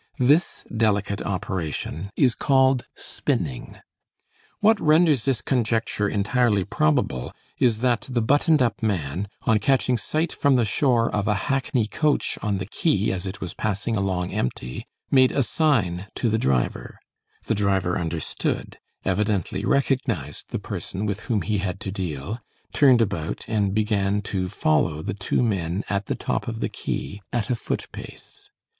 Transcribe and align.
This 0.17 0.65
delicate 0.75 1.21
operation 1.21 2.09
is 2.15 2.33
called 2.33 2.87
"spinning." 2.95 3.77
What 4.59 4.79
renders 4.79 5.25
this 5.25 5.41
conjecture 5.43 6.09
entirely 6.09 6.63
probable 6.63 7.33
is 7.59 7.81
that 7.81 8.07
the 8.09 8.23
buttoned 8.23 8.63
up 8.63 8.81
man, 8.81 9.27
on 9.43 9.59
catching 9.59 9.99
sight 9.99 10.33
from 10.33 10.55
the 10.55 10.65
shore 10.65 11.11
of 11.15 11.27
a 11.27 11.35
hackney 11.51 11.85
coach 11.85 12.39
on 12.41 12.57
the 12.57 12.65
quay 12.65 13.11
as 13.11 13.27
it 13.27 13.41
was 13.41 13.53
passing 13.53 13.95
along 13.95 14.31
empty, 14.31 14.87
made 15.11 15.31
a 15.31 15.43
sign 15.43 16.07
to 16.15 16.29
the 16.31 16.39
driver; 16.39 16.97
the 17.45 17.53
driver 17.53 17.95
understood, 17.95 18.79
evidently 19.05 19.65
recognized 19.65 20.49
the 20.49 20.57
person 20.57 21.05
with 21.05 21.19
whom 21.29 21.43
he 21.43 21.59
had 21.59 21.79
to 21.81 21.91
deal, 21.91 22.39
turned 22.73 23.03
about 23.03 23.45
and 23.47 23.75
began 23.75 24.23
to 24.23 24.49
follow 24.49 25.03
the 25.03 25.13
two 25.13 25.43
men 25.43 25.83
at 25.91 26.07
the 26.07 26.15
top 26.15 26.47
of 26.47 26.59
the 26.59 26.69
quay, 26.69 27.21
at 27.31 27.51
a 27.51 27.55
foot 27.55 27.85
pace. 27.91 28.49